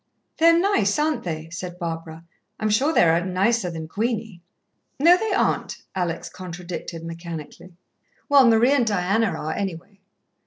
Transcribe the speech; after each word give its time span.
"They 0.39 0.47
are 0.49 0.57
nice, 0.57 0.97
aren't 0.97 1.21
they?" 1.23 1.51
said 1.51 1.77
Barbara. 1.77 2.23
"I'm 2.59 2.71
sure 2.71 2.91
they 2.91 3.03
are 3.03 3.23
nicer 3.23 3.69
than 3.69 3.87
Queenie." 3.87 4.41
"No, 4.99 5.15
they 5.15 5.31
aren't," 5.31 5.77
Alex 5.93 6.27
contradicted 6.27 7.05
mechanically. 7.05 7.75
"Well, 8.27 8.47
Marie 8.47 8.73
and 8.73 8.87
Diana 8.87 9.27
are, 9.27 9.53
anyway." 9.53 9.99